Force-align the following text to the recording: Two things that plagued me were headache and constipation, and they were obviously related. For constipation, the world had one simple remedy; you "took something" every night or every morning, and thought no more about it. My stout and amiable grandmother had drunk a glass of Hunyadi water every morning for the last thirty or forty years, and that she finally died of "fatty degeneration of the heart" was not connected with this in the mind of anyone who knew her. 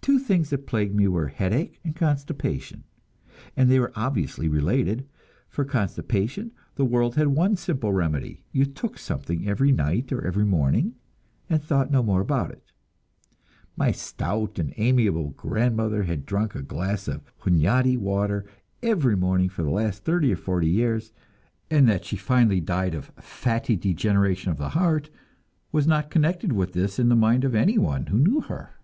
Two 0.00 0.20
things 0.20 0.50
that 0.50 0.68
plagued 0.68 0.94
me 0.94 1.08
were 1.08 1.26
headache 1.26 1.80
and 1.82 1.96
constipation, 1.96 2.84
and 3.56 3.68
they 3.68 3.80
were 3.80 3.90
obviously 3.96 4.48
related. 4.48 5.04
For 5.48 5.64
constipation, 5.64 6.52
the 6.76 6.84
world 6.84 7.16
had 7.16 7.26
one 7.26 7.56
simple 7.56 7.92
remedy; 7.92 8.44
you 8.52 8.64
"took 8.64 8.98
something" 8.98 9.48
every 9.48 9.72
night 9.72 10.12
or 10.12 10.24
every 10.24 10.44
morning, 10.44 10.94
and 11.50 11.60
thought 11.60 11.90
no 11.90 12.04
more 12.04 12.20
about 12.20 12.52
it. 12.52 12.70
My 13.76 13.90
stout 13.90 14.60
and 14.60 14.72
amiable 14.76 15.30
grandmother 15.30 16.04
had 16.04 16.24
drunk 16.24 16.54
a 16.54 16.62
glass 16.62 17.08
of 17.08 17.24
Hunyadi 17.40 17.96
water 17.96 18.46
every 18.80 19.16
morning 19.16 19.48
for 19.48 19.64
the 19.64 19.70
last 19.70 20.04
thirty 20.04 20.32
or 20.32 20.36
forty 20.36 20.68
years, 20.68 21.12
and 21.68 21.88
that 21.88 22.04
she 22.04 22.14
finally 22.16 22.60
died 22.60 22.94
of 22.94 23.06
"fatty 23.18 23.74
degeneration 23.74 24.52
of 24.52 24.58
the 24.58 24.68
heart" 24.68 25.10
was 25.72 25.84
not 25.88 26.10
connected 26.12 26.52
with 26.52 26.74
this 26.74 27.00
in 27.00 27.08
the 27.08 27.16
mind 27.16 27.42
of 27.42 27.56
anyone 27.56 28.06
who 28.06 28.18
knew 28.18 28.40
her. 28.42 28.76